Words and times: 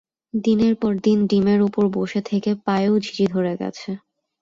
দিনের 0.33 0.73
পর 0.75 0.93
দিন 1.05 1.19
ডিমের 1.27 1.59
ওপর 1.67 1.85
বসে 1.97 2.21
থেকে 2.29 2.51
পায়েও 2.65 2.95
ঝিঁঝি 2.99 3.25
ধরে 3.33 3.53
গেছে। 3.61 3.89